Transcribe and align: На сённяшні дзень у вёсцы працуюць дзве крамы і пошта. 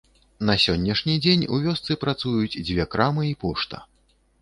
На 0.49 0.55
сённяшні 0.63 1.13
дзень 1.27 1.45
у 1.57 1.61
вёсцы 1.67 1.99
працуюць 2.07 2.61
дзве 2.73 2.91
крамы 2.97 3.23
і 3.33 3.41
пошта. 3.45 3.87